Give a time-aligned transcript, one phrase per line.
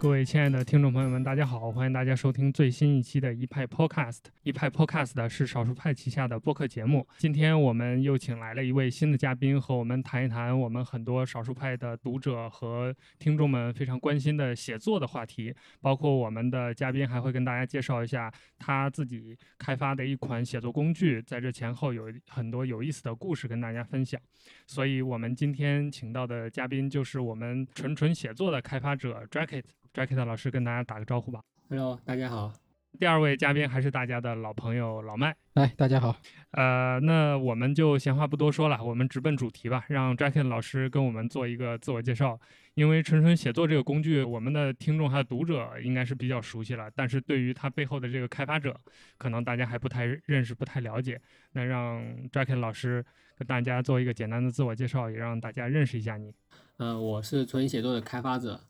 [0.00, 1.70] 各位亲爱的听众朋友们，大家好！
[1.70, 4.20] 欢迎大家收听最新一期的一派 Podcast。
[4.42, 7.06] 一派 Podcast 是少数派旗下的播客节目。
[7.18, 15.54] 今天我们又请来了一位新的嘉宾，和我们谈一谈我们很多少数派的读者和听众们非常关心的写作的话题。
[15.82, 24.18] 包括我们的嘉宾还会跟大家介绍一下他自己开发的一款写作工具，在这前后有很多有意思的故事跟大家分享。
[24.66, 29.64] 所以，我们今天请到的嘉宾就是我们纯纯写作的开发者 Jacket。
[29.92, 31.42] Jacket 老师跟大家打个招呼吧。
[31.68, 32.52] Hello，大家好。
[32.98, 35.34] 第二位嘉宾还是大家的老朋友老麦。
[35.54, 36.16] 哎，大家好。
[36.52, 39.84] 呃，那我们就闲话不多说了，我们直奔主题吧。
[39.88, 42.38] 让 Jacket 老师跟我们做一个自我介绍。
[42.74, 48.74] 因为纯纯写作这个工具，我们的听众还有读者应该是比较熟悉了，但是对于它背后的这个开发者，
[49.18, 51.20] 可能大家还不太认识、不太了解。
[51.52, 53.04] 那让 Jacket 老师
[53.36, 56.32] 跟大家做一个简单的自我介绍，也让大家认识一下你。
[56.76, 58.60] 呃，我是纯写作的开发者。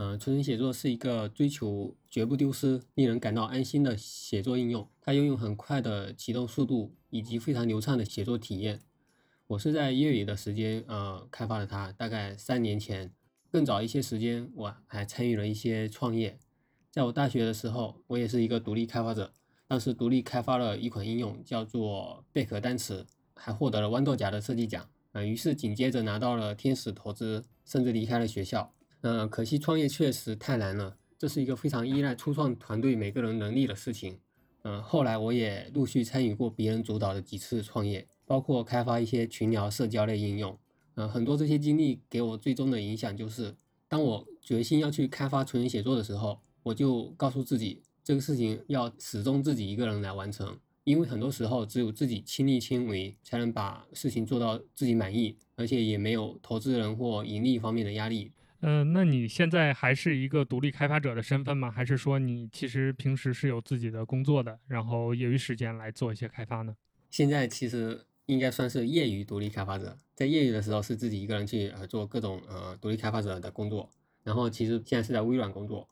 [0.00, 4.88] 嗯，纯纯写作是一个追求绝不丢失、令人感到安心的写作应用。
[5.00, 8.80] 它拥有很快的启动速度以及非常流畅的写作体验。
[9.48, 13.12] 我是在业余的时间呃开发了它，大概三年前。
[13.50, 16.38] 更早一些时间，我还参与了一些创业。
[16.92, 19.32] 在我大学的时候，我也是一个独立开发者，
[19.66, 23.04] 当时独立开发了一款应用，叫做贝壳单词，
[23.34, 24.88] 还获得了豌豆荚的设计奖。
[25.12, 28.72] 嗯，于是紧接着拿到了天使投资，甚至离开了学校。
[29.02, 34.18] 嗯，可惜创业确实太难了，这是一个非常依赖初创团队每个人能力的事情。
[34.62, 40.58] 嗯，后来我也陆续参与过别人主导的几次创业，包括开发一些群聊社交类应用。
[40.96, 43.54] 嗯，很多这些经历给我最终的影响就是，
[43.86, 58.32] 当我决心要去开发纯文写作的时候，我就告诉自己，这个事情要始终自己一个人来完成，因为很多时候只有自己亲力亲为，才能把事情做到自己满意，而且也没有投资人或盈利方面的压力。
[58.60, 61.70] 嗯，那你现在还是一个独立开发者的身份吗？
[61.70, 66.74] 还是说你其实平时是有自己的工作的，然后业余时间来做一些开发呢？
[67.10, 73.88] 现在其实应该算是业余独立开发者，在业余的时候是自己一个人去呃做各种呃独立开发者的工作，
[74.24, 75.88] 然后其实现在是在微软工作。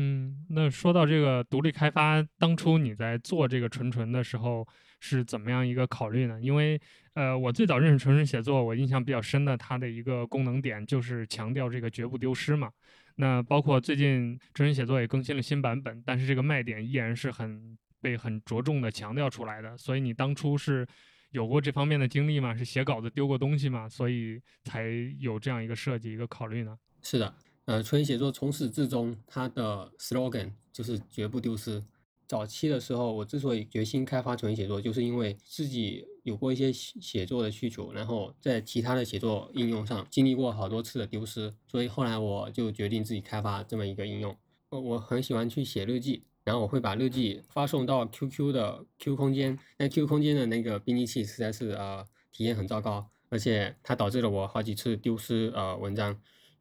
[0.00, 4.66] 嗯，那说到这个独立开发，当初你在做这个纯纯的时候。
[5.00, 6.40] 是怎么样一个考虑呢？
[6.40, 6.76] 因为，
[7.14, 12.68] 呃，我最早认识纯纯写作，我印象比较深的，它的一个功能点就是强调这个绝不丢失嘛。
[13.14, 19.78] 那包括最近纯纯写作也更新了新版本，但是这个卖点依然是很被很着重的强调出来的。
[19.78, 20.84] 所以你当初是
[21.30, 22.52] 有过这方面的经历吗？
[22.52, 23.88] 是写稿子丢过东西吗？
[23.88, 24.88] 所以才
[25.20, 26.76] 有这样一个设计一个考虑呢？
[27.02, 27.32] 是的，
[27.68, 31.84] 呃，纯写作从始至终它的 slogan 就是绝不丢失。
[32.26, 44.34] 早期的时候，我之所以决心开发纯写作，就是因为自己有过一些写作的需求，然后在其他的写作应用上经历过好多次的丢失，所以后来我就决定自己开发这么一个应用。
[44.70, 52.02] 我很喜欢去写日记，然后我会把日记发送到 QQ 的 Q 空间，但 Q 空间的那个编辑器实在是呃
[52.32, 56.18] 体验很糟糕，而且它导致了我好几次丢失呃文章。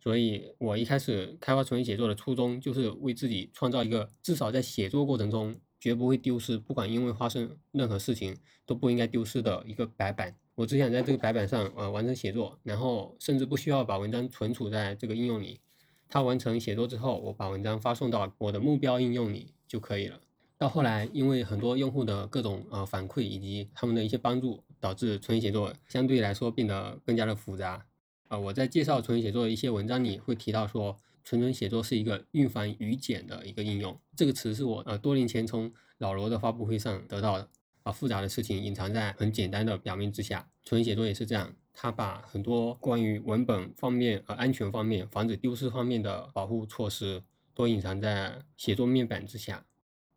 [0.08, 8.34] 所以，我一开始开发纯写作的初衷，就是为自己创造一个至少在写作过程中绝不会丢失，不管因为发生任何事情
[8.66, 10.34] 都不应该丢失的一个白板。
[10.56, 15.60] 我只想在这个白板上呃完成写作，然后甚至不需要把文章存储在这个应用里。
[16.08, 20.22] 它完成写作之后，我把文章发送到我的目标应用里就可以了。
[20.58, 27.86] 到后来，因为很多用户的各种呃反馈以及他们的一些帮助，导致纯写作相对来说变得更加的复杂。
[28.28, 34.00] 啊，我在介绍纯写作的一些文章里会提到说，纯纯写作是一个运繁语简的一个应用。
[34.16, 37.50] 这个词是我呃多年前从老罗的发布会上得到的。
[37.84, 41.56] 把复杂的事情隐藏在很简单的表面之下，纯写作也是这样。
[41.72, 47.24] 他把很多关于文本方面、和安全方面、防止丢失方面的保护措施，
[47.54, 49.66] 都隐藏在写作面板之下。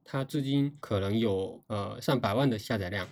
[0.03, 3.09] 它至今可能有呃上百万的下载量，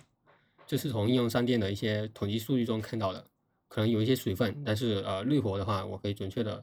[0.67, 3.27] 这是从应用商店的一些统计数据中看到的。
[3.69, 6.61] 可能有一些水分，但是呃，日活的话，我可以准确的，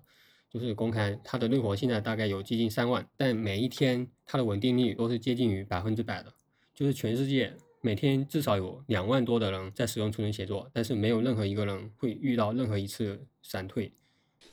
[0.50, 6.30] 就是公开它的日活现在大概有接近三万，但每一天它的稳定率都是接近于百分之百的，
[6.74, 13.90] 就是全世界每天至少有两万多的人在使用纯纯写作，但是没有任何一个人会遇到任何一次闪退。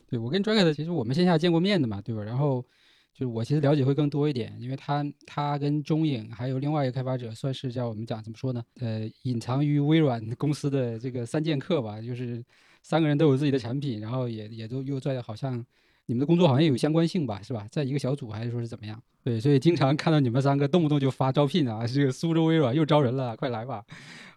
[0.07, 2.23] 对我跟 Dragon 其实我们线下见过面的嘛，对吧？
[2.23, 2.65] 然后。
[3.13, 8.63] 就是我其实了解会更多一点，因为他他跟中影还有另外一个开发者，算是叫我们讲怎么说呢？
[8.79, 12.43] 呃，隐藏于微软公司的这个三剑客吧，就是
[12.81, 15.63] 三个人都有自己的产品，然后也也都又在好像
[16.07, 17.67] 你们的工作好像有相关性吧，是吧？
[17.71, 18.99] 在一个小组还是说是怎么样？
[19.23, 23.85] 对，所以经常看到你们三个动不动就发招聘啊，这个苏州微软又招人了，快来吧！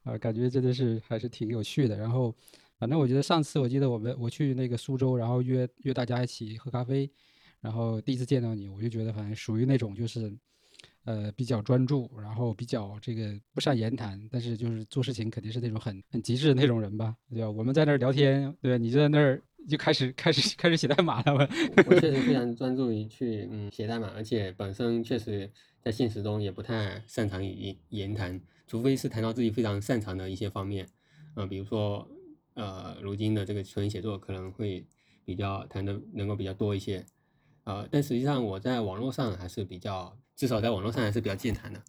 [0.05, 1.97] 啊，感觉真的是还是挺有趣的。
[1.97, 2.33] 然后
[2.79, 7.11] 反正我觉得上次我记得我们我去那个苏州，然后约约大家一起喝咖啡。
[7.67, 10.33] 然后第一次见到你，我就觉得反正属于那种就是，
[11.03, 17.51] 呃，比较专注，然后比较这个不善言谈，但是就是做事情肯定是那种很很极致的那种人吧，对吧？
[17.51, 18.79] 我们在那儿聊天，对吧？
[18.79, 21.49] 你就在那儿就开始开始开始写代码了吧？
[21.89, 25.51] 我确实非常 专注于去嗯写代码，而且本身确实
[25.83, 30.87] 在现实中也不太擅长于言言谈，除非是谈到自己非常擅长的一些方面，
[31.35, 32.09] 呃，比如说
[32.55, 34.87] 呃，如今的这个纯写作可能会
[35.25, 37.05] 比较谈的能够比较多一些，
[37.67, 41.83] 呃，但实际上我在网络上还是比较，至少在网络上还是比较健谈的。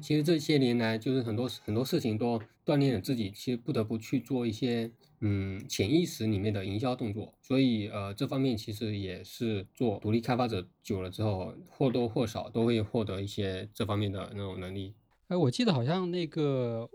[0.00, 4.90] 其实这些年来，就是很多很多事情都锻炼了自己，其实不得不去做一些
[5.20, 14.94] 嗯潜意识里面的营销动作，所以呃这方面其实也是做独立开发者久了之后，或多或少都会获得一些这方面的那种能力。
[15.26, 16.88] 哎，我记得好像那个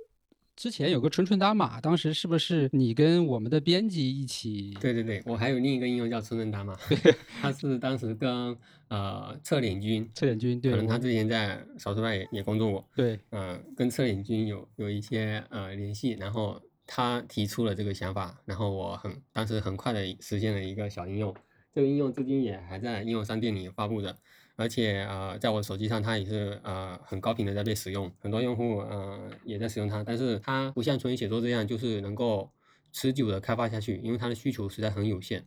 [0.55, 4.77] 之前有个纯纯打码，当时是不是你跟我们的编辑一起？
[4.79, 6.77] 对对对，我还有另一个应用叫纯纯打码，
[7.41, 8.55] 他是当时跟
[8.89, 21.33] 呃侧脸君，侧脸君，对，可能他之前在少数派也也工作过，对，呃，跟侧脸君有有一些呃联系，然后他提出了这个想法，然后我很当时很快的实现了一个小应用，
[21.73, 24.15] 这个应用至今也还在应用商店里发布着，
[24.55, 32.51] 而且呃在我手机上它也是呃很高频的在被使用，很多用户呃也在使用它，但是它不像纯写作这样就是能够
[32.91, 35.45] 持久的开发下去，因为它的需求实在很有限。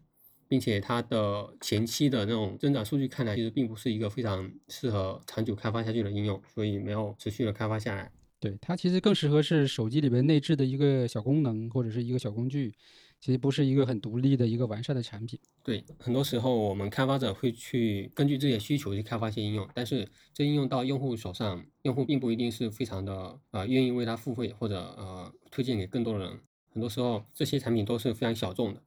[0.48, 8.12] 并且它的前期的那种增长数据看来，其实并不是一个非常适合长久开发下去的应用，所以没有持续的开发下来。
[8.38, 12.72] 对，它其实更适合是手机里边内置的一个小功能或者是一个小工具，
[13.20, 15.38] 其实不是一个很独立的一个完善的产品。
[15.62, 26.40] 对，很多时候我们开发者会去根据自己的需求去开发一些应用，但是这应用到用户手上，用户并不一定是非常的呃愿意为它付费或者呃推荐给更多的人。
[26.70, 28.82] 很多时候这些产品都是非常小众的。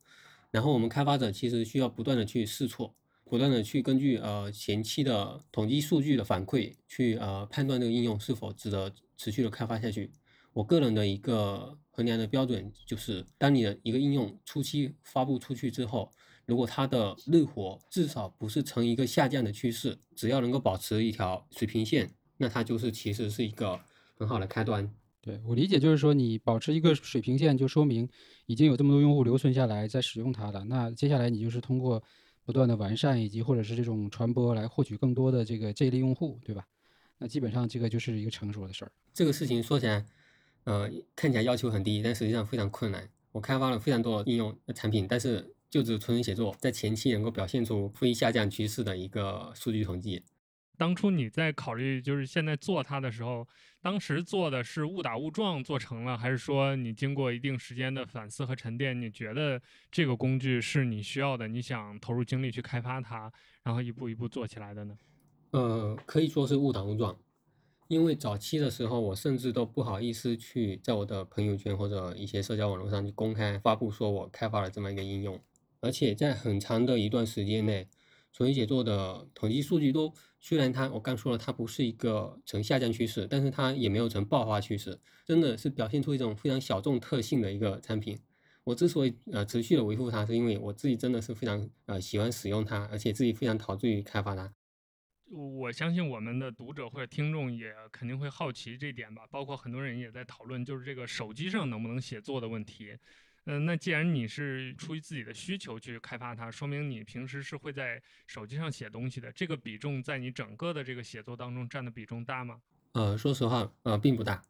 [0.51, 10.11] 然后我们开发者其实需要不断的去试错，不断的去根据呃前期的统计数据的反馈，去呃判断这个应用是否值得持续的开发下去。
[10.53, 16.09] 我个人的一个衡量的标准就是，当你的一个应用初期发布出去之后，
[16.45, 23.77] 如果它的日活至少不是呈一个下降的趋势，只要能够保持一条水平线，那它就是其实是一个
[24.15, 24.89] 很好的开端。
[25.19, 28.07] 对我理解就是说，你保持一个水平线，就说明
[28.45, 30.63] 已经有这么多用户留存下来在使用它了。
[30.63, 32.01] 那接下来你就是通过
[32.45, 36.65] 不断的完善以及或者是这种传播来获取更多的这个这一类用户，对吧？
[37.17, 38.91] 那基本上这个就是一个成熟的事儿。
[39.13, 40.05] 这个事情说起来，
[40.65, 43.09] 呃，看起来要求很低，但实际上非常困难。
[43.31, 50.23] 我开发了非常多的应用的产品，但是就只纯文写作在前期能够表现出非下降趋势的一个数据统计。
[50.77, 53.45] 当初你在考虑就是现在做它的时候，
[53.81, 59.61] 当时做的是误打误撞做成了，还是说你经过一定时间的反思和沉淀，你觉得
[59.91, 64.97] 这个工具是你需要的，你想投入精力去开发它，然后一步一步做起来的呢？
[65.51, 67.17] 呃，可以说是误打误撞，
[67.89, 75.41] 因为早期的时候，我甚至都不好意思去在我的朋友圈或者一些社交网络上去公开发布，说我开发了这么一个应用，
[75.79, 77.87] 而且在很长的一段时间内，
[78.31, 88.19] 纯写作的统计数据都虽然它我刚说了它不是一个呈下降趋势，但是它也没有呈爆发趋势，真的是表现出一种非常小众特性的一个产品。
[88.65, 94.53] 我之所以呃持续的维护它，是因为我自己真的是非常呃喜欢使用它，而且自己非常陶醉于开发它。
[95.29, 102.97] 我相信我们的读者或者听众也肯定会好奇这点吧，包括很多人也在讨论，就是这个手机上能不能写作的问题。
[103.45, 109.31] 嗯，那既然你是出于自己的需求去开发它，说明你平时是会在手机上写东西的。
[109.31, 112.61] 这个比重在你整个的这个写作当中占的比重大吗？
[112.91, 114.43] 呃，说实话，呃，并不大。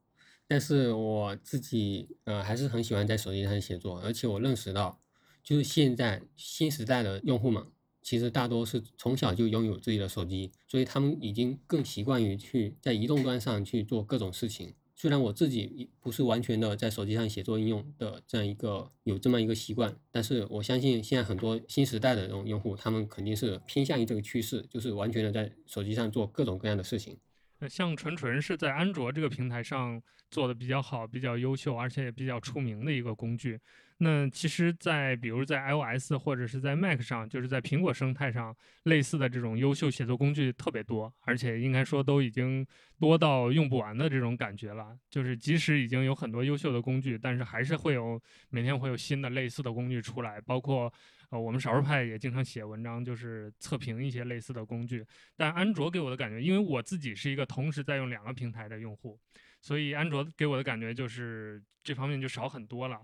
[0.48, 5.00] 但是我自己呃还是很喜欢在手机上写作，而且我认识到，
[5.44, 7.66] 就是现在新时代的用户们，
[8.10, 14.74] 其实大多是从小就拥有自己的手机，所以他们已经更习惯于去在移动端上去做各种事情。
[14.96, 27.16] 虽然我自己不是完全的在手机上写作应用的这样一个有这么一个习惯，但是我相信现在很多新时代的这种用户，他们肯定是偏向于这个趋势，就是完全的在手机上做各种各样的事情。
[27.60, 30.02] 呃，像纯纯是在安卓这个平台上
[30.32, 33.60] 做的比较好、比较优秀，而且也比较出名的一个工具。
[34.02, 42.66] 那其实，在比如在 iOS 或者是在 Mac 上，就是在苹果生态上，类似的这种优秀写作工具特别多，而且应该说都已经
[42.98, 44.98] 多到用不完的这种感觉了。
[45.10, 50.92] 就是即使已经有很多优秀的工具，但是还是会有每天会有新的类似的工具出来，包括。
[51.32, 55.06] 呃，我们少数派也经常写文章，就是测评一些类似的工具。
[55.38, 59.16] 但安卓给我的感觉，因为我自己是一个同时在用两个平台的用户，
[59.62, 63.00] 所以安卓给我的感觉就是这方面就少很多了。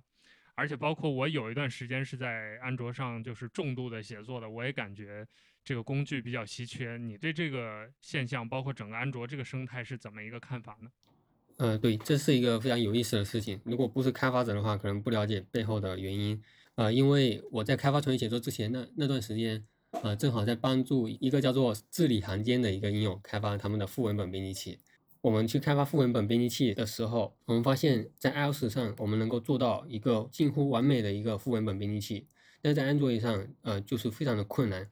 [0.56, 5.28] 而且包括我有一段时间是在安卓上就是重度的写作的，我也感觉
[5.64, 6.98] 这个工具比较稀缺。
[6.98, 10.90] 你对这个现象，包括整个安卓这个生态是怎么一个看法呢？
[11.58, 13.60] 呃，对，这是一个非常有意思的事情。
[13.64, 16.42] 如果不是开发者的话，可能不了解背后的原因。
[16.76, 19.66] 呃，因为我在开发纯写作之前那那段时间，
[20.04, 24.80] 呃，正好在帮助一个叫做字里行间的一个应用开发他们的副文本编辑器。
[25.26, 32.28] 我们去开发副文本编辑器的时候，我们发现，在 iOS 上我们能够做到一个近乎完美的一个副文本编辑器，
[32.62, 34.88] 但是在安卓上，呃，就是非常的困难。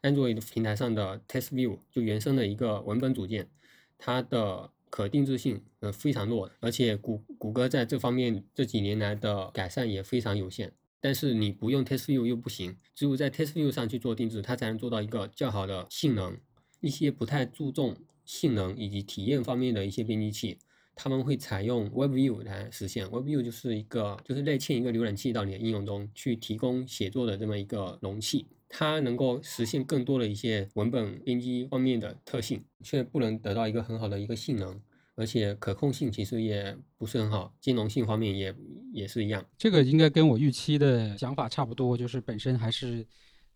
[0.00, 3.50] 安卓平台上的 TextView 就原生的一个文本组件，
[3.98, 10.72] 它的可定制性呃非常弱，而且谷谷歌在这方面这几年来的改善也非常有限。
[11.02, 16.38] 但是你不用 TextView 又不行，只有在 TextView 上去做定制，它才能做到一个较好的性能。
[16.80, 17.94] 一些不太注重
[18.26, 20.58] 性能以及体验方面的一些编辑器，
[20.94, 23.06] 他们会采用 WebView 来实现。
[23.06, 34.78] WebView 就是一个就是内嵌一个浏览器到你的应用中去提供写作的这么一个容器，它能够实现更多的一些文本编辑方面的特性，却不能得到一个很好的一个性能。
[35.18, 38.54] 而且可控性其实也不是很好，兼容性方面也
[38.92, 39.42] 也是一样。
[39.56, 43.06] 这个应该跟我预期的想法差不多，就是本身还是，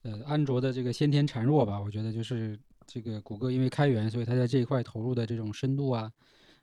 [0.01, 1.79] 呃，安卓的这个先天孱弱吧。
[1.79, 2.59] 我觉得就是
[2.93, 6.11] 这个谷歌因为开源，所以它在这一块投入的这种深度啊。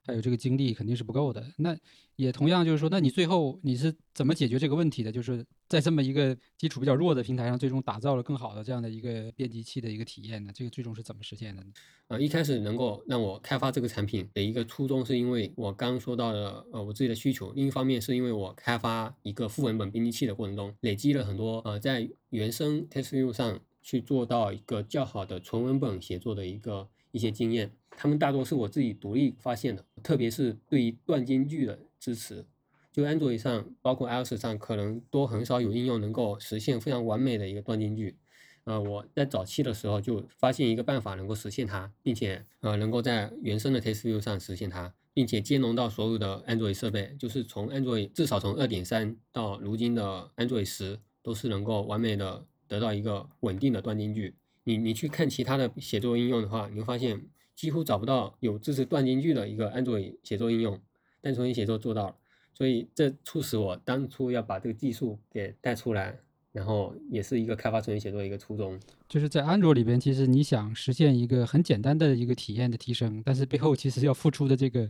[0.06, 1.78] 还有这个精力肯定是不够的，那
[2.16, 5.12] 也同样就是说，那你最后你是怎么解决这个问题的？
[5.12, 10.54] 就是在这么一个基础比较弱的平台上，最终打造了更好的这样的一个编辑器的一个体验呢？
[10.56, 11.70] 这个最终是怎么实现的呢？
[12.08, 27.72] 呃，一开始能够让我开发这个产品的一个初衷，是因为我刚说到的，呃，我自己的需求；另一方面是因为我开发一个副文本编辑器的过程中，累积了很多呃，在原生 TextView 上去做到一个较好的纯文本写作的一个一些经验。
[27.92, 32.46] 他们大多是我自己独立发现的，特别是对于断间句的支持，
[32.92, 38.18] 就安卓上，包括 iOS 上，可能都很少有应用能够实现非常完美的一个断间句。
[38.66, 54.36] 呃，我在早期的时候就发现一个办法能够实现它，并且呃能够在原生的 TextView 上实现它，并且兼容到所有的 Android 设备，就是从 Android 至少从2.3到如今的 Android 十，都是能够完美的得到一个稳定的断间句。
[54.64, 57.28] 你你去看其他的写作应用的话，你会发现。
[57.58, 60.80] 几乎找不到有支持断间句的一个安卓写作应用，
[61.22, 62.16] 但重新写作做到了，
[62.54, 66.20] 所以这促使我当初要把这个技术给带出来，
[66.52, 68.80] 然后也是一个开发重新写作的一个初衷。
[69.10, 74.88] 就是在安卓里边，其实你想实现一个很简单的一个体验的提升，但是背后其实要付出的这个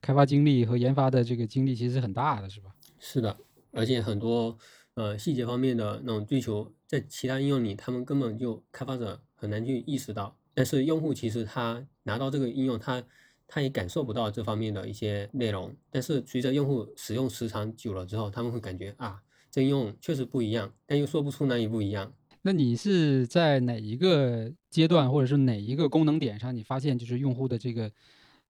[0.00, 2.74] 开发精力和研发的这个精力其实很大的，是吧？
[2.98, 3.36] 是的，
[3.72, 4.56] 而且很多
[4.96, 10.36] 呃细节方面的那种追求，在其他应用里，他们根本就开发者很难去意识到。
[10.52, 13.02] 但是用户其实他拿到这个应用，他
[13.46, 15.74] 他也感受不到这方面的一些内容。
[15.90, 22.12] 但是随着用户使用时长久了之后，他们会感觉啊，这应用确实不一样，但又说不出哪里不一样。
[22.42, 27.88] 那你是在哪一个阶段，或者是哪一个功能点上，你发现就是用户的这个，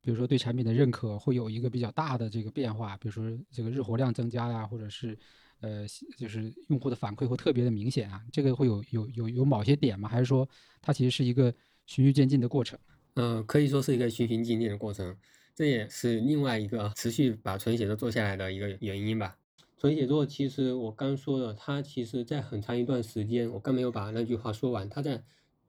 [0.03, 2.97] 比如说对产品的认可会有一个比较大的这个变化？
[2.99, 5.19] 比如说这个日活量增加呀，或者是
[5.61, 5.87] 呃，
[6.17, 8.23] 就是用户的反馈会特别的明显啊？
[8.33, 10.09] 这个会有有有有某些点吗？
[10.09, 10.49] 还是说
[10.81, 11.55] 它其实是一个？
[11.89, 12.77] 循序渐进的过程，
[13.15, 15.17] 嗯，可以说是一个循序渐进的过程，
[15.55, 19.39] 这也是另外一个持续把纯写作做下来的一个原因吧。
[19.79, 25.23] 纯写作其实我刚说的，它其实在很长一段时间，我刚没有把那句话说完，它在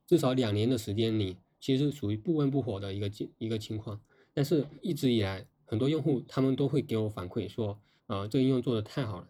[0.07, 4.01] 至少两年的时间里，其实属于不温不火的一个一个情况。
[4.33, 9.27] 但是一直以来，很多用户他们都会给我反馈说，呃，这个应用做的太好了。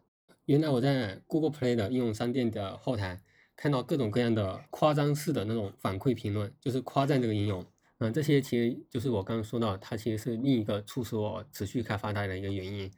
[0.47, 3.21] 原来我在 Google Play 的应用商店的后台。
[3.59, 7.65] 看到各种各样的夸张式的那种反馈评论，就是夸赞这个应用，
[7.97, 12.91] 嗯，这些其实就是我刚刚说到，它其实是另一个促使我持续开发它的一个原因。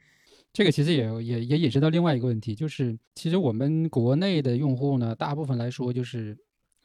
[0.52, 6.38] 这个其实也也也引申到另外一个问题，就是其实我们国内的用户呢，大部分来说就是，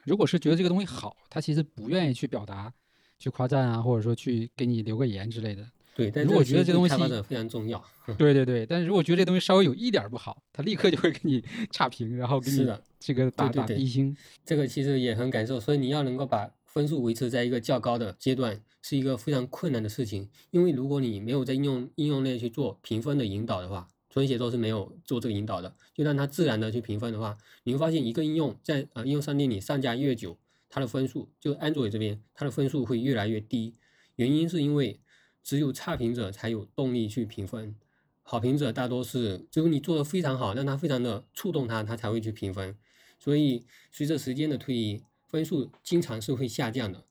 [0.05, 2.73] 如果是觉得这个东西好，他其实不愿意去表达，
[3.19, 5.69] 去夸赞啊，或者说去给你留个言之类的。
[5.95, 7.83] 对，但如果觉得这东西非常重要，
[8.19, 14.17] 对对对，但是如果觉得这东西稍微有一点不好，他立刻就会给你 差评，然后给你这个打打一星。
[14.45, 20.29] 这个其实也很感受，所以你要能够把分数维持在一个较高的阶段，是一个非常困难的事情。
[20.51, 30.37] 因为如果你没有在应用应用内去做评分的引导的话，纯写作是没有做这个引导的，就让它自然的去评分的话，你会发现一个应用在呃应用商店里上架越久，
[30.69, 33.75] 它的分数就安卓这边它的分数会越来越低，
[34.17, 34.99] 原因是因为。
[35.45, 37.77] 只有差评者才有动力去评分，
[38.23, 42.77] 好评者大多是只有你做的非常好，让他非常的触动他，他才会去评分。
[43.19, 47.05] 所以随着时间的推移，分数经常是会下降的。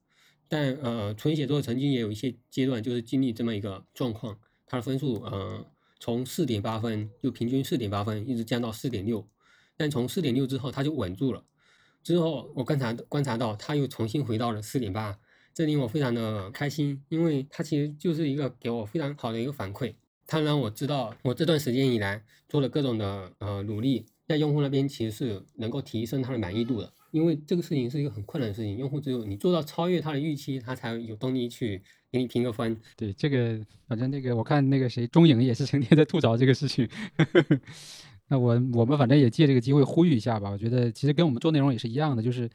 [0.47, 5.65] 但呃，纯写作曾经也有一些阶段就是经历这么一个状况，他的分数呃
[5.99, 9.27] 从四点八分就平均四点八分一直降到四点六，
[9.77, 11.45] 但从四点六之后他就稳住了。
[12.03, 15.17] 之后我观察观察到，他又重新回到了四点八，
[15.53, 19.93] 这令我非常的开心，因为它其实就是一个给我非常好的一个反馈，
[20.25, 31.81] 它让我知道我这段时间以来做了各种的呃努力，在用户那边其实是能够提升他的满意度的，因为这个事情是一个很困难的事情，用户只有你做到超越他的预期，他才有动力去
[32.11, 32.75] 给你评个分。
[32.95, 36.89] 对这个，反正那个我看那个谁中影也是成天在吐槽这个事情。
[38.29, 40.49] 那我我们反正也借这个机会呼吁一下吧。
[40.49, 42.49] 我觉得其实跟我们做内容也是一样的，就是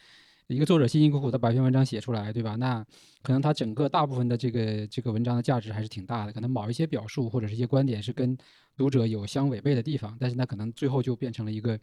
[0.49, 2.57] 一个作者辛辛苦苦的把一篇文章写出来，对吧？
[2.57, 2.85] 那
[3.23, 8.37] 可能他整个大部分的这个这个文章的价值还是挺大的，可能某一些表述或者是一些观点是跟
[8.75, 11.78] 读者有相违背的地方，但是那可能最后就变成了一个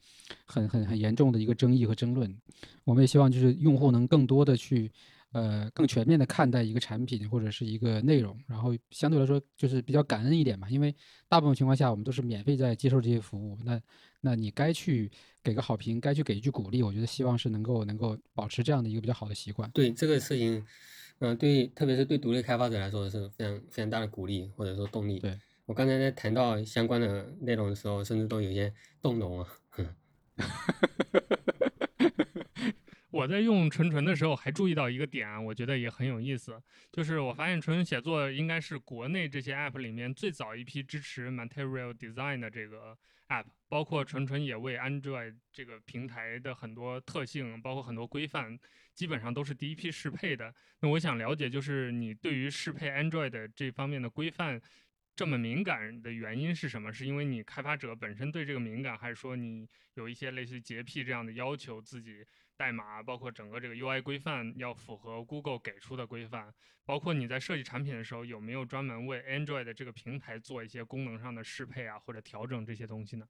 [0.45, 2.35] 很很很严重的一个争议和争论。
[2.83, 4.91] 我们也希望就是用户能更多的去。
[5.35, 10.95] 呃，更全面的看待一个产品或者是一个内容，然后相对来说就是比较感恩一点嘛，因为
[11.27, 13.81] 大部分情况下我们都是免费在接受这些服务，那
[14.21, 15.11] 那你该去
[15.43, 19.69] 给个好评，该去给一句鼓励，我觉得希望是能够能够保持这样的一个比较好的习惯。
[19.71, 20.65] 对这个事情，
[21.19, 25.19] 嗯，对，特别是对独立开发者来说是非常非常大的鼓励或者说动力。
[25.19, 29.47] 对我刚才在谈到相关的内容的时候，甚至都有些动容啊。
[33.15, 42.97] 我在用纯纯的时候还注意到一个点啊，我觉得也很有意思，就是我发现纯纯写作应该是国内这些 app 里面最早一批支持 Material Design 的这个
[43.29, 48.59] app，包括纯纯也为 Android 这个平台的很多特性，包括很多规范，
[48.93, 50.53] 基本上都是第一批适配的。
[50.81, 54.61] 那我想了解，就是你对于适配 Android 这方面的规范
[55.15, 56.91] 这么敏感的原因是什么？
[56.91, 62.25] 是因为你开发者本身对这个敏感，还是说你有一些类似洁癖这样的要求自己？
[62.57, 66.53] 代码包括整个这个 UI 规范要符合 Google 给出的规范，
[66.85, 73.27] 包括你在设计产品的时候有没有专门为 Android 的这个平台做一些功能上的适配啊或者调整这些东西呢？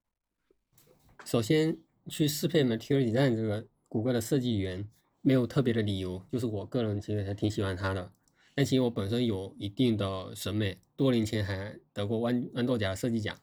[1.23, 4.87] 首先去适配 Material Design 这个谷歌的设计语言
[5.21, 8.11] 没有特别的理由，就是我个人其实还挺喜欢它的。
[8.53, 13.35] 但其实我本身有一定的审美，多年前还得过豌豌豆荚设计奖，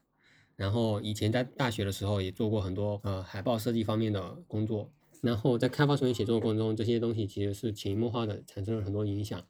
[0.54, 4.92] 然后以前在大学的时候也做过很多呃海报设计方面的工作。
[5.22, 9.42] 然后在开发纯文写作过程中，这些东西其实是潜移默化的产生了很多影响。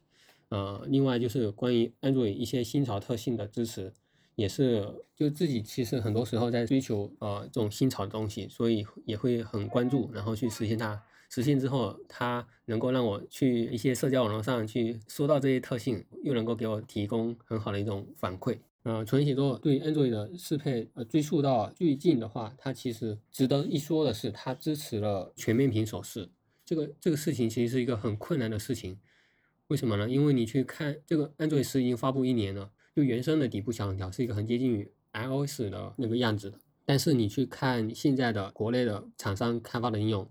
[0.49, 3.91] 呃，另外就是关于 Android 一些新潮特性的支持，
[4.35, 11.03] 也是就自己其实很多时候在追求呃这种新潮的东西，所以也会很关注，然后去实现它。
[11.29, 18.59] 实现之后，它能够让我去一些社交网络上去说到这些特性，又能够给我提供很好的一种反馈。
[18.83, 26.29] 呃，纯写作对 Android 的适配，呃，追溯到最近的话，它其实值得一说的是，它支持了全面屏手势。
[26.65, 28.99] 这个这个事情其实是一个很困难的事情。
[29.67, 30.09] 为什么呢？
[30.09, 36.59] 因为你去看这个 Android 十已经发布一年了，就原生的底部小横条是一个很接近于 iOS 的那个样子的。
[36.83, 40.29] 但是你去看现在的国内的厂商开发的应用，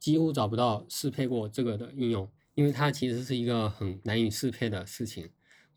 [0.00, 5.30] 几乎找不到适配过这个的应用，因为它其实是一个很难以适配的事情。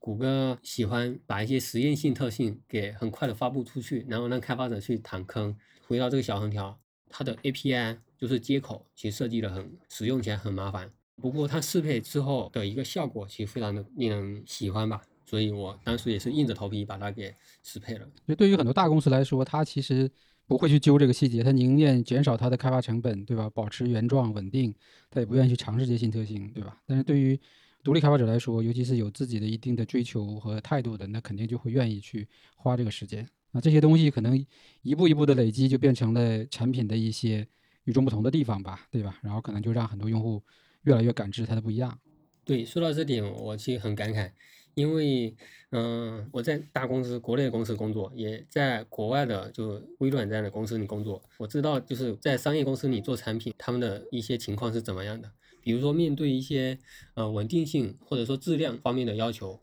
[0.05, 5.57] 谷歌喜欢把一些实验性特性给很快的发布出去，然后让开发者去躺坑。
[5.87, 10.91] 回到这个小横条，它的 API 就是接口，其实设计的很使用起来很麻烦。
[11.19, 15.01] 不过它适配之后的一个效果，其实非常的令人喜欢吧。
[15.25, 18.07] 所以我当时也是硬着头皮把它给适配了。
[18.27, 20.07] 就对于很多大公司来说，它其实
[20.45, 23.49] 不会去揪这个细节，它宁愿减少它的开发成本，对吧？
[23.49, 24.75] 保持原状稳定，
[25.09, 26.77] 它也不愿意去尝试这些新特性，对吧？
[26.85, 27.39] 但是对于
[27.85, 33.29] 独立开发者来说，尤其是有自己的一定的追求和态度的，那肯定就会愿意去花这个时间。
[33.51, 34.43] 那这些东西可能
[34.81, 37.47] 一步一步的累积，就变成了产品的一些
[37.83, 39.19] 与众不同的地方吧，对吧？
[39.21, 40.41] 然后可能就让很多用户
[40.81, 41.95] 越来越感知它的不一样。
[42.43, 44.31] 对，说到这点，我其实很感慨，
[44.75, 45.35] 因为
[45.71, 55.31] 嗯，我在大公司、国内的公司工作，也在国外的就微软这样的公司里工作，我知道就是在商业公司里做产品，他们的一些情况是怎么样的。
[55.61, 56.77] 比如说，面对一些
[57.15, 59.59] 呃稳定性或者说质量方面的要求，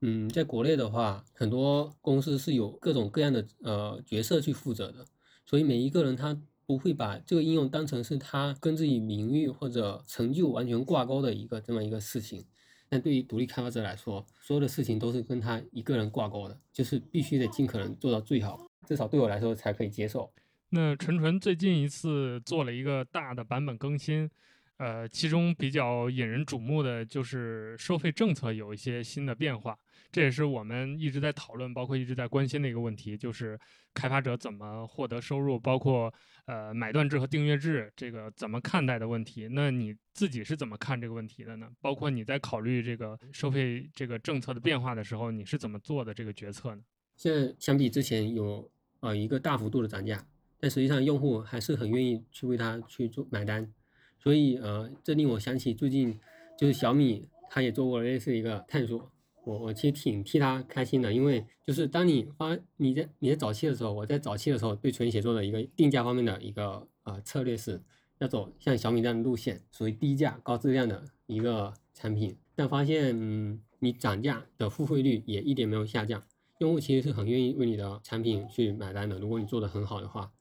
[0.00, 5.06] 嗯，在国内的话，很多公司是有各种各样的呃角色去负责的，
[5.46, 12.44] 所以每一个人他不会把这个应用当成是他跟自己名誉或者成就完全挂钩的一个这么一个事情。
[12.88, 20.32] 但对于独立开发者来说，所有的事情都是跟他一个人挂钩的，就是必须得尽可能做到最好，至少对我来说才可以接受。
[20.70, 24.30] 那纯纯最近一次做了一个大的版本更新。
[24.76, 29.76] 呃，其中比较引人瞩目的就是收费政策有一些新的变化，
[30.10, 33.58] 这也是我们一直在讨论，包括一直在关心的一个问题，就是
[33.92, 36.12] 开发者怎么获得收入，包括
[36.46, 39.48] 呃买断制和订阅制这个怎么看待的问题。
[39.50, 41.68] 那你自己是怎么看这个问题的呢？
[41.80, 46.82] 包括你在考虑这个收费这个政策的变化的时候，你是怎么做的这个决策呢？
[47.16, 50.26] 现在相比之前有呃一个大幅度的涨价，
[50.58, 53.70] 但实际上用户还是很愿意去为它去做买单，
[54.18, 56.18] 所以呃这令我想起最近
[56.56, 59.10] 就是小米它也做过类似一个探索，
[59.44, 67.82] 我我其实挺替他开心的，因为就是当你发你在你在早期的时候，我在早期的时候对纯写作的一个定价方面的一个呃策略是
[68.18, 76.22] 要走像小米这样的路线，属于低价高质量的一个产品，但发现嗯你涨价的付费率也一点没有下降。
[76.58, 80.32] 用户其实是很愿意为你的产品去买单的，如果你做的很好的话，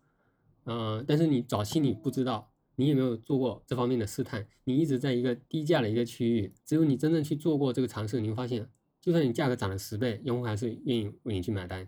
[0.65, 8.67] 嗯，但是你早期你不知道，你也没有做过这方面的试探，你一直在一个低价的一个区域，只有你真正去做过这个尝试，你会发现，
[9.07, 11.87] 就算你价格涨了十倍，用户还是愿意为你去买单。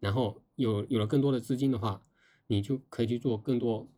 [0.00, 2.02] 然后有有了更多的资金的话，
[2.46, 3.88] 你就可以去做更多，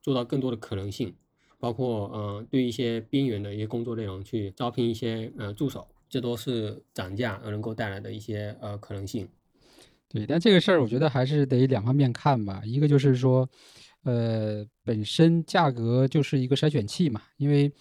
[0.00, 1.12] 做到更多的可能性，
[1.58, 5.88] 包括呃对一些边缘的一些工作内容去招聘一些呃助手。
[6.08, 9.28] 这都是涨价而能够带来的一些呃可能性。
[10.08, 12.62] 对，但这个事儿我觉得还是得两方面看吧。
[12.64, 13.50] 一个就是说，
[14.04, 17.72] 呃，本身价格就是一个筛选器嘛，因为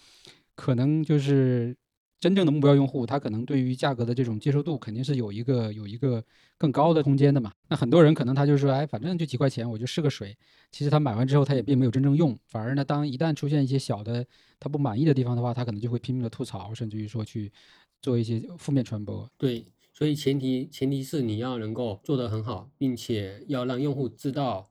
[0.55, 1.77] 可能就是
[2.19, 6.23] 真正的目标用户，他可能对于价格的这种接受度肯定是有一个有一个
[6.57, 7.53] 更高的空间的嘛。
[7.69, 10.37] 那很多人可能他就说，哎，反正就几块钱，我就试个水。
[10.71, 14.25] 其实他买完之后，他也并没有真正用，反而呢，当一旦出现一些小的
[14.59, 17.51] 他不满意的地方的话，他可能就会拼命的吐槽，甚至于说去。
[18.01, 24.69] 做一些负面传播，对，所以前提前提是你要能够做得很好，并且要让用户知道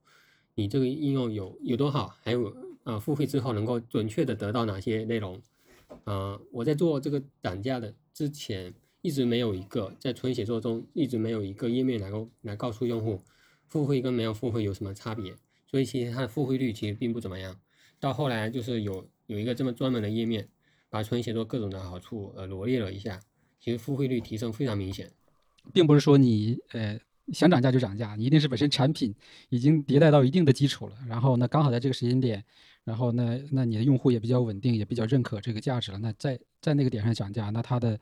[0.54, 5.38] 你这个应用有有多好，还有呃付费之后能够准确的得到哪些内容。
[6.08, 13.20] 呃，我在做这个涨价的之前，一直没有一个在纯写作中一直没有一个页面来够来告诉用户
[13.66, 15.34] 付费跟没有付费有什么差别，
[15.66, 17.60] 所以其实它的付费率其实并不怎么样。
[18.00, 20.48] 到后来就是有有一个这么专门的页面。
[20.90, 23.20] 把纯写作各种的好处呃罗列了一下，
[23.60, 25.12] 其实付费率提升非常明显，
[25.70, 26.98] 并不是说你呃
[27.30, 29.14] 想涨价就涨价，你一定是本身产品
[29.50, 32.42] 已经迭代到一定的基础了，然后呢刚好在这个时间点，
[32.88, 38.01] 然后那那你的用户也比较稳定，也比较认可这个价值了，那在在那个点上涨价，那它的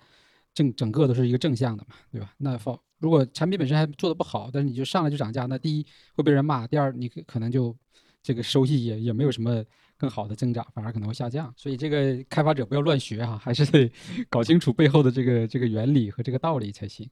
[0.55, 2.33] 正整个都是一个正向的嘛，对吧？
[2.39, 7.77] 那否如果产品本身还做的不好，但是你就上来就涨价，那第一会被人骂，第二你可能就
[8.23, 9.65] 这个收益也也没有什么。
[9.99, 13.91] 更好的增长反而可能会下降，所以这个开发者不要乱学哈，还是得
[14.29, 17.09] 搞清楚背后的这个这个原理和这个道理才行。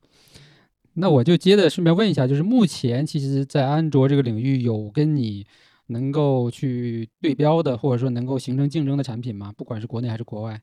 [0.92, 5.46] 那我就接着顺便问一下，就是目前其实，在安卓这个领域有跟你
[5.86, 9.52] 能够去对标的，或者说能够形成竞争的产品吗？
[9.56, 10.62] 不管是国内还是国外？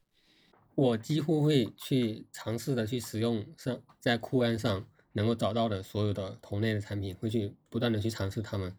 [0.75, 8.73] 我几乎会去尝试的去使用上在酷安上能够找到的所有的同类的产品，会去不断的去尝试它们。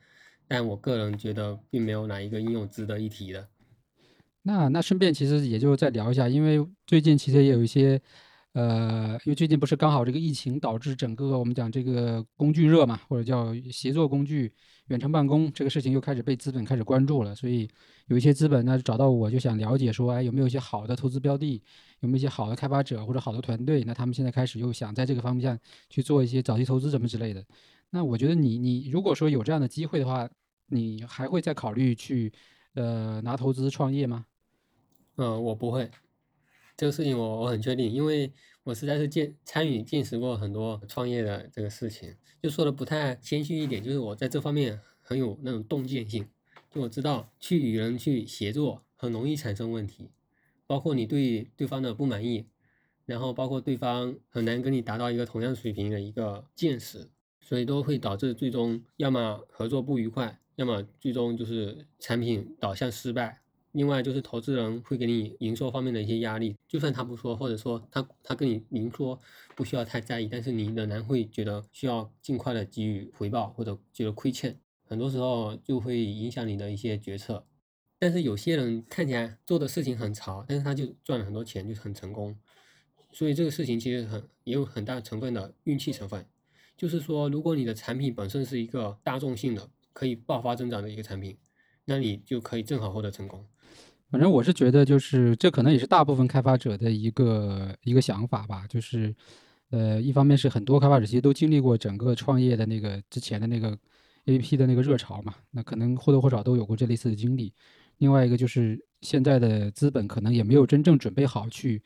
[0.49, 3.49] 但我个人觉得，并没有哪一个应用值得一提的。
[4.43, 8.01] 那那顺便其实也就再聊一下，因为最近其实也有一些，
[8.55, 14.53] 呃，因为最近不是刚好这个疫情导致整个我们讲这个工具热嘛，或者叫协作工具、
[14.89, 17.69] 远程办公这个事情又开始被资本开始关注了，所以
[18.07, 21.63] 有一些资本呢找到我就想了解说，哎，有没有一些好的投资标的，
[22.01, 23.85] 有没有一些好的开发者或者好的团队？
[23.85, 27.45] 那他们现在开始又想在这个方向去做一些早期投资什么之类的。
[27.91, 30.29] 那我觉得你你如果说有这样的机会的话，
[30.67, 32.33] 你还会再考虑去
[32.75, 34.27] 呃拿投资创业吗？
[35.17, 35.91] 嗯，我不会，
[36.77, 38.33] 这个事情我我很确定，因为
[38.65, 42.15] 我实在是见参与见识过很多创业的这个事情。
[42.43, 46.29] 就说的不太谦虚一点，就是我在这方面很有那种洞见性，
[46.71, 50.11] 就我知道去与人去协作很容易产生问题，
[50.67, 52.47] 包括你对对方的不满意，
[53.05, 57.11] 然后包括对方很难跟你达到一个同样水平的一个见识。
[57.45, 63.42] 所以都会导致最终要么合作不愉快，要么最终就是产品导向失败。
[63.73, 69.19] 另外就是投资人会给你营收方面的一些压力，就算他不说，或者说他他跟你明说
[69.57, 77.47] 不需要太在意，但是你仍然会觉得需要尽快的给予回报，或者觉得亏欠，很多时候就会影响你的一些决策。
[77.99, 82.37] 但是有些人看起来做的事情很潮，但是他就赚了很多钱，就很成功。
[83.13, 86.27] 所以这个事情其实很也有很大成分的运气成分。
[86.77, 91.39] 就是说，如果你的产品本身是一个大众性的、可以爆发增长的一个产品，
[91.85, 93.47] 那你就可以正好获得成功。
[94.13, 98.67] 反正我是觉得，就是这可能也是大部分开发者的一个一个想法吧。
[98.69, 99.15] 就是，
[99.71, 103.77] 呃，一方面是很多开发者其实都经历过整个创业的那个之前的那个
[104.27, 107.55] APP 的那个热潮嘛，那可能或多或少都有过这类似的经历。
[107.97, 111.83] 另外一个就是现在的资本可能也没有真正准备好去。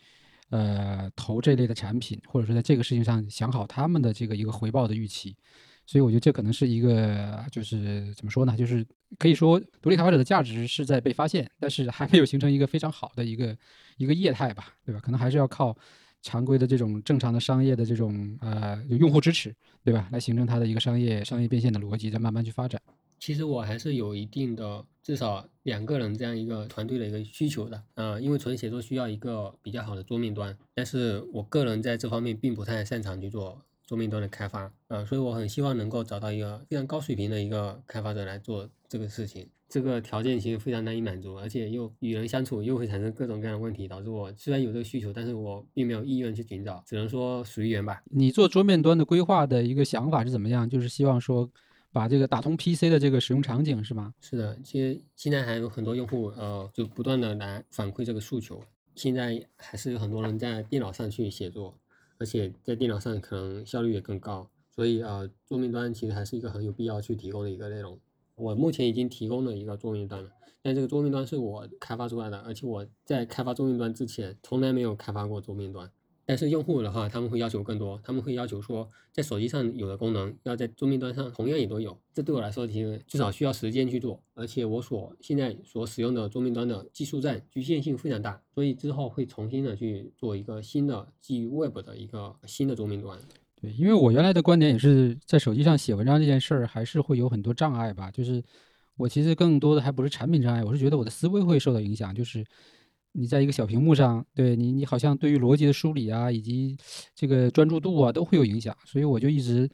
[0.51, 5.37] 呃，投这类的产品，或者说在这个事情上想好他们的这个一个回报的预期，
[5.87, 8.57] 所以我觉得这可能是一个，就是怎么说呢？
[8.57, 8.85] 就是
[9.19, 13.57] 可以说独立开发者的价值是在被发现，但是还没有形成一个非常好的一个
[13.97, 15.01] 一个业态吧，对吧？
[15.01, 15.77] 可能还是要靠
[16.23, 20.09] 常规的这种正常的商业的这种呃用户支持，对吧？
[20.11, 22.83] 来形成它的一个商业商业变现的逻辑，再慢慢去发展。
[23.19, 39.49] 其实我还是有一定的，至少两个人这样一个团队的一个需求的，呃，因为纯写作需要一个比较好的桌面端，但是我个人在这方面并不太擅长去做桌面端的开发，呃，所以我很希望能够找到一个非常高水平的一个开发者来做这个事情。
[39.69, 48.03] 这个条件其实非常难以满足，而且又与人相处又会产生各种各样的问题，导致我虽然有这个需求，但是我并没有意愿去寻找，只能说随缘吧。
[48.11, 50.69] 你做桌面端的规划的一个想法是怎么样？
[50.69, 51.51] 就是希望说。
[51.93, 54.13] 把这个打通 PC 的这个使用场景是吗？
[54.21, 58.63] 是的，其实现在还有很多用户，呃，就不断的来反馈这个诉求。
[58.95, 61.75] 现在还是有很多人在电脑上去写作，
[62.19, 64.49] 而且在电脑上可能效率也更高。
[64.71, 67.99] 所以呃，桌面端其实还是一个很有必要去提供的一个内容。
[68.35, 75.91] 我目前已经提供了一个桌面端了，但这个桌面端是我开发出来的，而且我在开发桌面端之前从来没有开发过桌面端。
[76.29, 81.97] 但是用户的话，他们会要求更多，他们会要求说，在手机上有的功能，要在桌面端上同样也都有。
[82.13, 93.17] 这对我来说，其实至少需要时间去做，而且我所现在所使用的桌面端的技术栈局限性非常大，所以之后会重新的去做一个新的基于 Web 的一个新的桌面端。
[93.61, 98.11] 对，因为我原来的观点也是在手机上写文章这件事儿，还是会有很多障碍吧。
[98.11, 98.43] 就是
[98.97, 102.45] 我其实更多的还不是产品障碍，我是觉得我的思维会受到影响，就是。
[103.19, 106.77] 你在一个小屏幕上，对你，你好像对于逻辑的梳理啊，以及
[107.15, 108.77] 这个专注度啊，都会有影响。
[108.85, 109.69] 所以我就一直，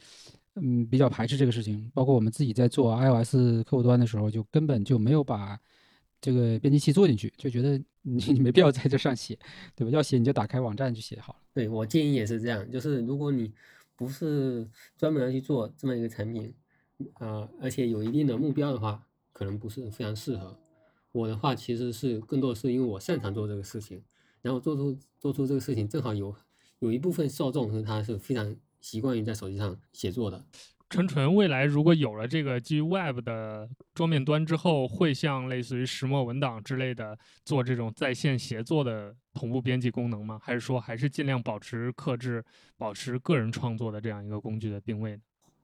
[0.55, 1.91] 嗯，比较排斥这个事情。
[1.93, 5.59] 包括我们自己在做 iOS 客户端的时候，就根本就没有把
[6.21, 9.37] 这个编辑器做进去，就觉得你 你没必要在这上写，
[9.75, 9.91] 对吧？
[9.91, 11.41] 要写你就打开网站去写好了。
[11.53, 13.53] 对我建议也是这样，就是如果你
[13.97, 16.55] 不是专门要去做这么一个产品，
[17.19, 20.57] 呃，而且有一定的目标的话，可能不是非常适合。
[21.13, 24.03] 我的话其实是更多是因为我擅长做这个事情，
[24.41, 26.35] 然后做出做出这个事情正好有
[26.81, 30.45] 有一部分受众是他是非常习惯于在手机上写作的。
[30.89, 40.39] 纯纯未来如果有了这个基于 Web 的桌面端之后，会像类似于石墨文档之类的做这种在线协作的同步编辑功能吗？
[40.43, 42.45] 还是说还是尽量保持克制，
[42.77, 45.23] 保持个人创作的这样一个工具的定位呢？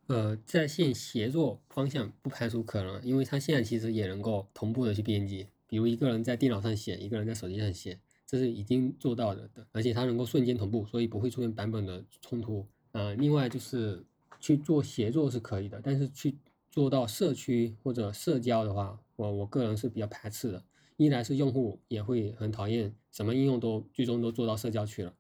[0.09, 12.67] 呃，在线协作方向不排除可能，因为它现在其实也能够同步的去编辑，比如一个人在电脑上写，一个人在手机上写，这是已经做到的的，而且它能够瞬间同步，所以不会出现版本的冲突。
[12.93, 14.03] 呃，另外就是
[14.41, 16.39] 去做协作是可以的，但是去
[16.71, 20.65] 做到社区或者社交的话，我我个人是比较排斥的。
[20.97, 25.15] 一来是用户也会很讨厌什么应用都最终都做到社交去了，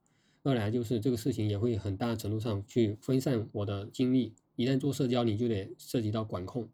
[0.44, 4.34] 二来就是这个事情也会很大程度上去分散我的精力。
[4.58, 6.68] 一旦做社交，你就得涉及到管控，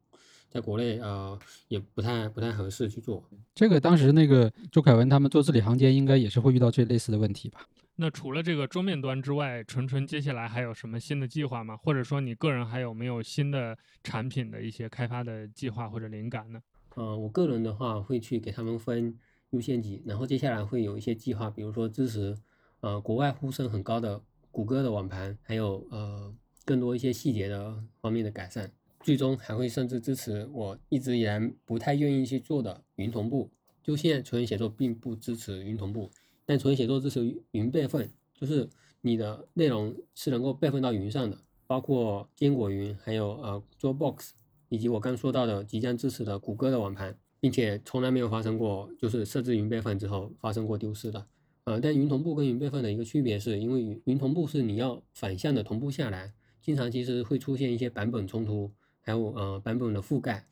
[0.48, 3.22] 在国内呃也不太不太合适去做。
[3.54, 7.60] 这个当时那个周凯文他们做字里行间，应该也是会遇到这类似的问题吧？
[7.96, 11.76] 那除了这个桌面端之外，纯纯接下来还有什么新的计划吗？
[11.76, 16.62] 或者说你个人还有没有新的产品的一些开发的计划或者灵感呢？
[16.94, 19.14] 呃，我个人的话会去给他们分
[19.50, 22.34] 优先级，然后接下来会有一些计划，比如说支持
[22.80, 26.34] 呃国外呼声很高的谷歌的网盘，还有呃。
[26.64, 33.50] 更多一些细节的方面的改善，最终还会甚至支持我一直以来不太愿意去做的云同步。
[33.83, 36.11] 就现在纯写作并不支持云同步，
[36.46, 38.66] 但纯写作支持云备份，就是
[39.03, 44.31] 你的内容是能够备份到云上的，包括坚果云，还有呃 Dropbox，
[44.70, 51.27] 以及我刚说到的即将支持的谷歌的网盘，并且从来没有发生过就是设置云备份之后发生过丢失的。
[51.64, 56.33] 呃，但云同步跟云备份的一个区别是，因为云云同步是你要反向的同步下来。
[56.64, 58.72] 经常其实会出现一些版本冲突，
[59.03, 60.46] 还有呃版本的覆盖。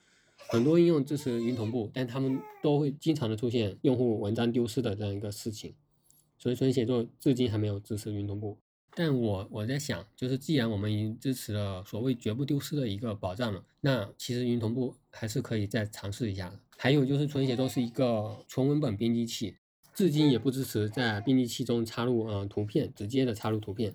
[0.48, 5.72] 很多应用支持云同步，但他们都会经常的出现用户文章丢失的这样一个事情。
[6.36, 8.58] 所以纯写作至今还没有支持云同步。
[8.94, 16.58] 但我我在想，就是既然我们已经支持了所谓绝不丢失的一个保障了，那其实云同步还是可以再尝试一下的。
[16.76, 19.54] 还有就是纯写作是一个纯文本编辑器，
[19.94, 23.94] 至今也不支持在编辑器中插入呃图片，直接的插入图片。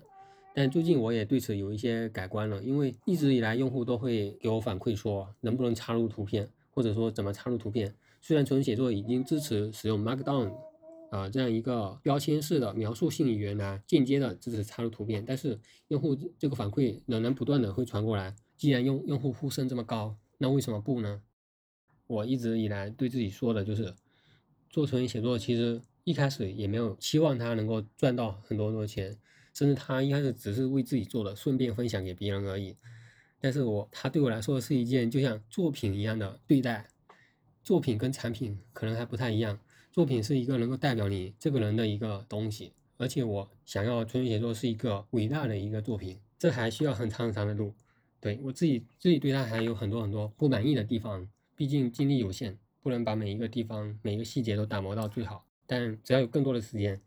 [0.60, 7.94] 但最近我也对此有一些改观了，因为一直以来用户都会给我反馈说能不能插入图片，或者说怎么插入图片。
[8.20, 10.52] 虽然纯写作已经支持使用 Markdown，
[11.12, 18.34] 啊这样一个标签式的描述性语言来间接的支持插入图片，但是用户这个反馈仍然不断的会传过来。
[18.56, 21.22] 既然用用户呼声这么高，那为什么不呢？
[22.08, 23.94] 我一直以来对自己说的就是，
[24.68, 29.16] 做纯写作其实一开始也没有期望它能够赚到很多很多钱。
[29.52, 32.76] 甚至他一开始只是为自己做的，顺便分享给别人而已。
[33.40, 36.86] 但是我他对我来说是一件就像作品一样的对待。
[37.62, 39.60] 作品跟产品可能还不太一样，
[39.92, 47.74] 作品是一个能够代表你这个人的一个东西，而且我想要纯文写作是一个伟大的一个作品，这还需要很长很长的路。
[48.20, 55.44] 对我自己自己对它还有很多很多不满意的地方，毕竟精力有限，不能把每一个地方每一个细节都打磨到最好。
[55.66, 56.98] 但只要有更多的时间，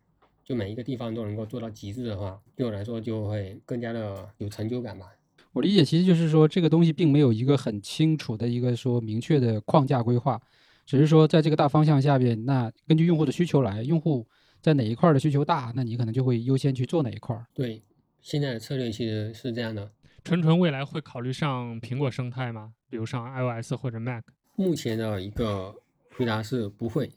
[0.43, 5.07] 就每一个地方都能够做到极致的话，对我来说就会更加的有成就感吧。
[5.53, 10.39] 我理解，其实就是说这个东西并没有一个很清楚的一个说明确的框架规划，
[10.85, 14.25] 只是说在这个大方向下边，那根据用户的需求来，用户
[14.61, 17.37] 在哪一块的需求大，那你可能就会优先去做哪一块。
[17.53, 17.81] 对，
[18.21, 19.91] 现在的策略其实是这样的。
[20.23, 22.73] 纯纯未来会考虑上苹果生态吗？
[22.89, 24.23] 比如上 iOS 或者 Mac？
[24.55, 25.75] 目前的一个
[26.15, 27.11] 回答是不会，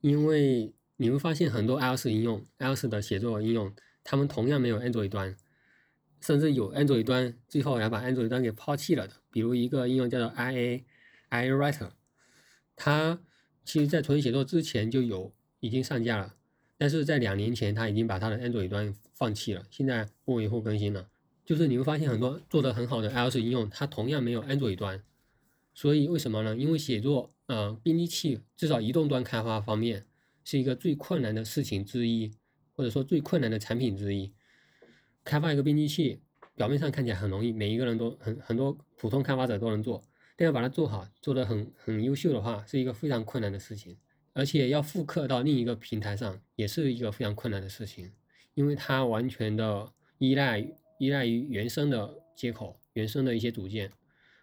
[0.00, 5.34] 因为你会发现很多 iOS 应用，iOS 的写作应用，他们同样没有 Android 端，
[6.20, 9.14] 甚至有 Android 端，最后还把 Android 端给抛弃了的。
[9.30, 10.82] 比如一个应用叫做 IA
[11.30, 11.92] iWriter，
[12.76, 13.18] 它
[13.64, 16.34] 其实在纯写作之前就有已经上架了，
[16.76, 21.08] 但是在两年前它已经把它的 Android 端放弃了，现在不维护更新了。
[21.46, 25.02] 就是你会发现很多做的很好的 iOS 应用，它同样没有 Android 端，
[25.72, 26.54] 所以为什么呢？
[26.54, 30.04] 因为写作，呃，编辑器至少移动端开发方面
[30.44, 32.30] 是一个最困难的事情之一，
[32.72, 34.32] 或者说最困难的产品之一。
[35.24, 36.20] 开发一个编辑器，
[36.54, 40.02] 表面上看起来很容易，每一个人都很很多普通开发者都能做，
[40.36, 43.96] 但要把它做好，做得很很优秀的话，是一个非常困难的事情，
[44.32, 48.12] 而且要复刻到另一个平台上，也是一个非常困难的事情，
[48.54, 50.66] 因为它完全的依赖。
[51.00, 53.90] 依赖于原生的接口、原生的一些组件，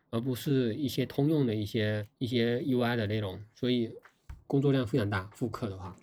[0.09, 3.91] 而不是一些通用的一些一些 UI 的内容，所以
[4.47, 5.29] 工作量非常大。
[5.33, 5.95] 复刻的话，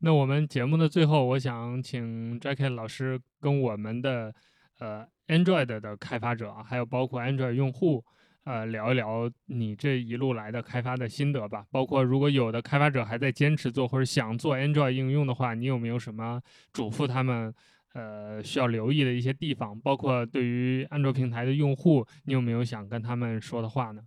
[0.00, 4.34] 那我们节目的最后，我想请 Jacky 老师跟我们的
[4.78, 8.04] 呃 Android 的开发者，还有包括 Android 用户，
[8.44, 11.64] 呃聊一聊你这一路来的开发的心得吧。
[11.70, 17.54] 包括如果有的开发者还在坚持做或者想做 Android 应用的话，你有没有什么嘱咐他们？
[17.94, 24.02] 呃，需要留意的一些地方，包括对于安卓平台的用户，你有没有想跟他们说的话呢？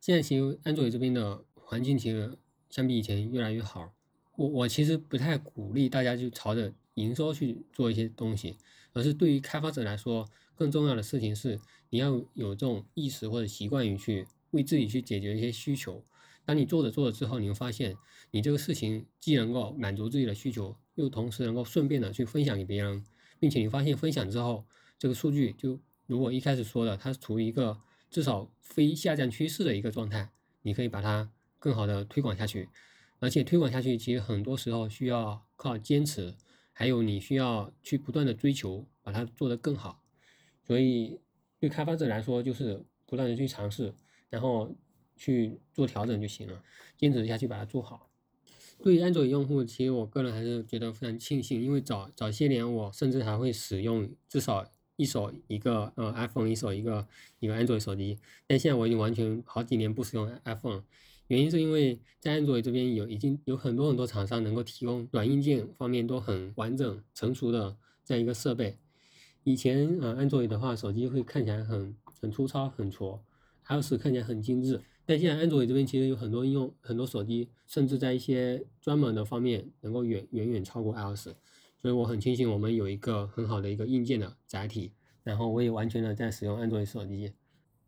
[0.00, 2.38] 现在其实安卓这边的环境其实
[2.70, 3.92] 相比以前越来越好。
[4.36, 8.56] 我我其实不太鼓励大家就朝着营收去做一些东西，
[8.92, 11.58] 而是对于开发者来说，更重要的事情是
[11.90, 16.04] 你要有这种意识或者习惯于去为自己去解决一些需求。
[16.44, 17.96] 当你做着做着之后，你会发现，
[18.30, 23.04] 你这个事情既能够满足自己的需求，又同时能够顺便的去分享给别人，
[23.40, 24.64] 并且你发现分享之后，
[24.98, 30.30] 这个数据就如果一开始说的，它处于一个至少非下降趋势的一个状态，
[30.62, 32.68] 你可以把它更好的推广下去。
[33.18, 36.34] 而且推广下去，其实很多时候需要靠坚持，
[36.72, 40.02] 还有你需要去不断的追求，把它做得更好。
[40.64, 41.20] 所以
[41.58, 43.94] 对开发者来说，就是不断的去尝试，
[44.30, 44.74] 然后。
[45.18, 46.62] 去做调整就行了，
[46.98, 48.10] 坚持下去把它做好。
[48.82, 58.18] 对于安卓用户，其实我个人还是觉得非常庆幸，因为早早些年我甚至还会使用至少一手一个呃 iPhone，一手一个一个安卓手机。
[58.46, 60.84] 但现在我已经完全好几年不使用 iPhone，
[61.28, 68.78] 原因是因为在安卓这边有已经有很多很多厂商能够提供软硬件方面都很完整成熟的这样一个设备。
[69.44, 73.20] 以前呃安卓的话，手机会看起来很很粗糙很矬
[73.68, 74.80] ，iOS 看起来很精致。
[75.04, 81.28] 但现在安卓这边其实有很多应用，很多手机甚至在一些专门的方面能够远远远超过 iOS，
[81.80, 84.90] 所以我很庆幸我们有一个很好的一个硬件的载体，
[85.22, 87.32] 然后我也完全的在使用安卓手机，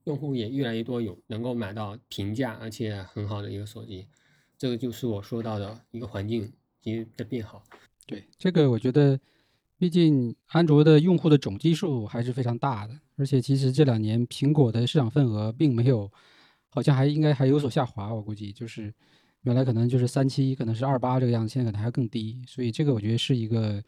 [0.09, 4.09] 用户也越来越多有能够买到平价而且很好的一个手机，
[4.57, 7.63] 这个就是我说到的一个环境其实在变好。
[8.07, 9.21] 对这个我觉得，
[9.79, 16.11] 毕竟安卓的用户的总基数还是非常大的，而且其实这两年苹果的市场份额并没有。
[16.71, 18.93] 好像还应该还有所下滑，我估计就是
[19.41, 23.83] 原来可能就是三七，可能是二八这个样子，现在可能还要更低，所以这个我觉得是一个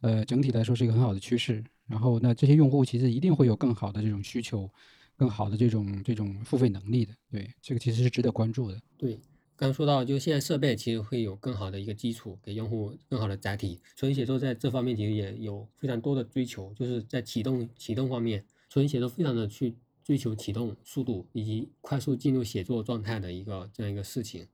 [0.00, 1.62] 呃整体来说是一个很好的趋势。
[1.86, 4.68] 然后那这些用户其实一定会有更好的这种需求，
[5.16, 8.80] 更好的这种这种付费能力的，对这个其实是值得关注的。
[8.96, 9.18] 对，
[9.56, 13.80] 刚说到就现在设备其实会有更好的一个基础，给用户更好的载体。
[13.96, 19.76] 纯写作在这方面其实也有非常多的追求，就是在启动启动方面，纯写作非常的去。
[20.04, 24.46] 追求启动速度以及快速进入写作状态的一个这样一个事情，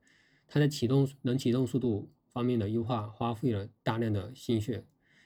[0.46, 4.84] 它在启动能启动速度方面的优化花费了大量的心血。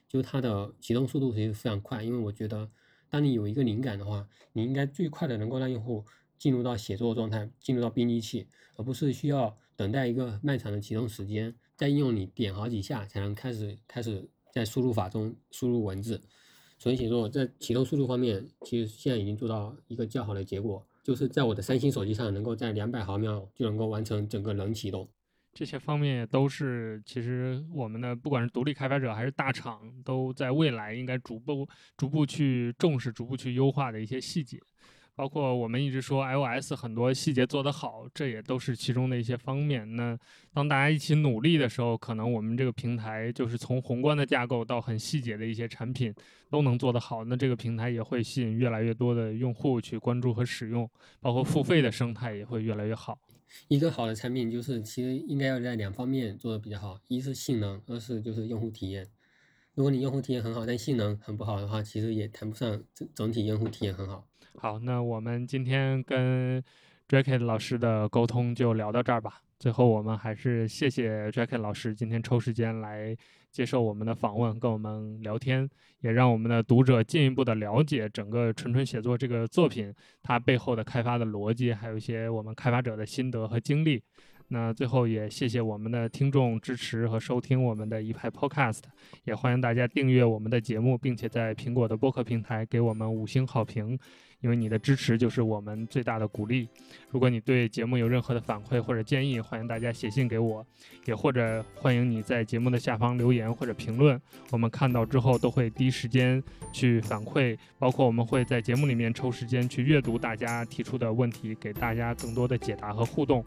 [0.09, 2.71] 就它的启动速度其实非常快，因为我觉得，
[3.15, 6.05] 当你有一个灵感的话，你应该最快的能够让用户
[6.37, 16.21] 进入到写作状态，进入到编辑器，而不是需要等待一个漫长的启动时间，在应用里点好几下才能开始开始在输入法中输入文字。
[16.77, 25.09] 纯写作在启动速度方面，其实现在已经做到一个较好的结果，就是在我的三星手机上，能够在两百毫秒就能够完成整个冷启动。
[25.55, 34.59] 这些方面也都是，其实我们的不管是独立开发者还是大厂，都在未来应该逐步逐步去重视、逐步去优化的一些细节。
[35.17, 39.95] 包括我们一直说 iOS 很多细节做得好，这也都是其中的一些方面。
[39.95, 40.19] 那
[40.53, 46.13] 当大家一起努力的时候，可能我们这个平台就是从宏观的架构到很细节的一些产品
[46.51, 50.91] 都能做得好，那这个平台也会吸引越来越多的用户去关注和使用，
[51.21, 53.17] 包括付费的生态也会越来越好。
[53.69, 59.07] 一个好的产品就是其实应该要在两方面做的比较好，一是性能，二是就是用户体验。
[59.75, 64.27] 如果你用户体验很好，但性能很不好的话，其实也谈不上整整体用户体验很好。
[64.57, 66.63] 好，那我们今天跟
[67.09, 69.43] Jacket 老师的沟通就聊到这儿吧。
[69.59, 73.17] 最后，我们还是谢谢 Jacket 老师今天抽时间来
[73.55, 79.95] 接受我们的访问，跟我们聊天，也让我们的读者进一步的了解整个纯纯写作这个作品
[80.25, 84.03] 它背后的开发的逻辑，还有一些我们开发者的心得和经历。
[84.49, 88.81] 那最后也谢谢我们的听众支持和收听我们的一派 Podcast，
[89.25, 93.99] 也欢迎大家订阅我们的节目，并且在苹果的播客平台给我们五星好评。
[94.41, 96.69] 因为你的支持就是我们最大的鼓励。
[97.09, 100.63] 如果你对节目有任何的反馈或者建议，欢迎大家写信给我，
[101.07, 104.21] 也或者欢迎你在节目的下方留言或者评论。
[104.51, 106.43] 我们看到之后都会第一时间
[106.75, 113.43] 去反馈，包括我们会在节目里面抽时间去阅读大家提出的问题，给大家更多的解答和互动。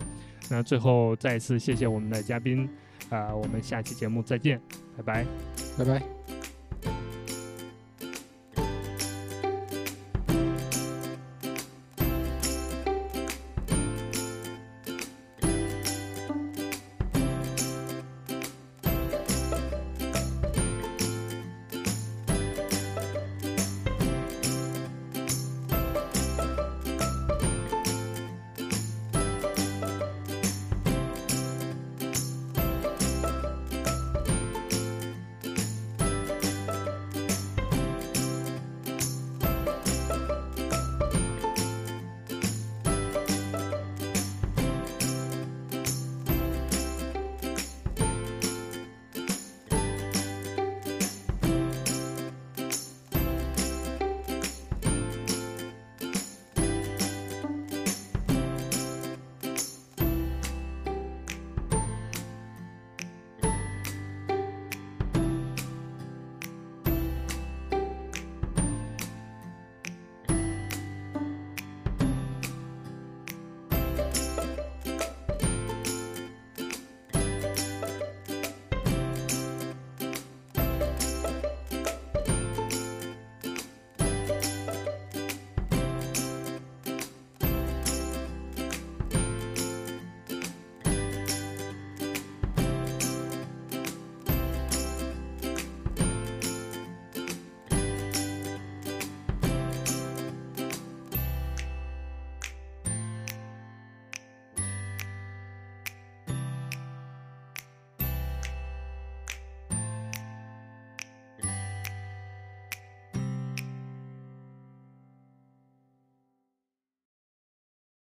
[0.49, 2.69] 那最后再一次谢谢我们的嘉宾，
[3.09, 4.61] 啊，我们下期节目再见，
[4.95, 5.25] 拜拜，
[5.77, 6.36] 拜拜。